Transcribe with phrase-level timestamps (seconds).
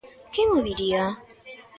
[0.33, 1.03] Quen o diría?